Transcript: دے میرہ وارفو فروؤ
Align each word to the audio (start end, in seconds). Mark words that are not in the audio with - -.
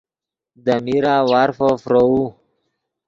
دے 0.65 0.75
میرہ 0.85 1.15
وارفو 1.29 1.69
فروؤ 1.83 2.19